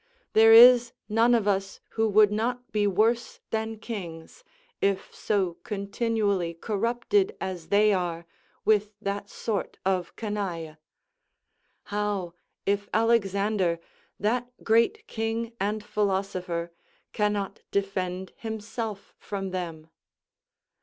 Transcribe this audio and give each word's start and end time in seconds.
There 0.33 0.51
is 0.51 0.93
none 1.07 1.35
of 1.35 1.47
us 1.47 1.79
who 1.89 2.09
would 2.09 2.31
not 2.31 2.71
be 2.71 2.87
worse 2.87 3.39
than 3.51 3.77
kings, 3.77 4.43
if 4.81 5.13
so 5.13 5.59
continually 5.61 6.55
corrupted 6.55 7.37
as 7.39 7.67
they 7.67 7.93
are 7.93 8.25
with 8.65 8.95
that 8.99 9.29
sort 9.29 9.77
of 9.85 10.15
canaille. 10.15 10.77
How, 11.83 12.33
if 12.65 12.89
Alexander, 12.91 13.79
that 14.19 14.51
great 14.63 15.05
king 15.05 15.53
and 15.59 15.85
philosopher, 15.85 16.71
cannot 17.13 17.61
defend 17.69 18.33
himself 18.37 19.13
from 19.19 19.51
them! 19.51 19.87